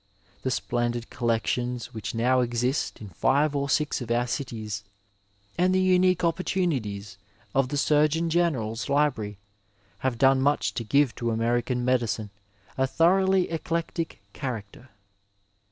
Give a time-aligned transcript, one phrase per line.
[0.41, 4.83] The splendid collections which now exist in five or six of our cities
[5.59, 7.19] and the unique opportunities
[7.53, 9.37] of the Surgeon General's Library
[9.99, 12.31] have done much to give to American medicine
[12.79, 14.89] a thoroughly eclectic character.